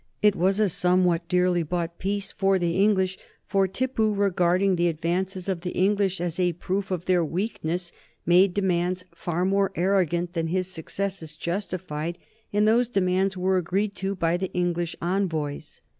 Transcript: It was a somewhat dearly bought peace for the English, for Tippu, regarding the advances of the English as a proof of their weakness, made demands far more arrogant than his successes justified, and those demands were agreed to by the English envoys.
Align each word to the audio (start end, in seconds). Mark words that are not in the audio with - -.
It 0.23 0.35
was 0.35 0.59
a 0.59 0.67
somewhat 0.67 1.27
dearly 1.29 1.61
bought 1.61 1.99
peace 1.99 2.31
for 2.31 2.57
the 2.57 2.71
English, 2.83 3.19
for 3.45 3.67
Tippu, 3.67 4.17
regarding 4.17 4.75
the 4.75 4.87
advances 4.87 5.47
of 5.47 5.61
the 5.61 5.73
English 5.73 6.19
as 6.19 6.39
a 6.39 6.53
proof 6.53 6.89
of 6.89 7.05
their 7.05 7.23
weakness, 7.23 7.91
made 8.25 8.55
demands 8.55 9.05
far 9.13 9.45
more 9.45 9.71
arrogant 9.75 10.33
than 10.33 10.47
his 10.47 10.65
successes 10.65 11.35
justified, 11.35 12.17
and 12.51 12.67
those 12.67 12.87
demands 12.89 13.37
were 13.37 13.57
agreed 13.57 13.93
to 13.97 14.15
by 14.15 14.37
the 14.37 14.51
English 14.53 14.95
envoys. 15.03 15.81